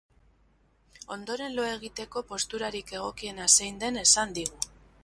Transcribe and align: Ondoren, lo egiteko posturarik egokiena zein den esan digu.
Ondoren, 1.15 1.53
lo 1.59 1.67
egiteko 1.73 2.25
posturarik 2.33 2.95
egokiena 3.01 3.49
zein 3.59 3.81
den 3.87 4.07
esan 4.07 4.37
digu. 4.41 4.69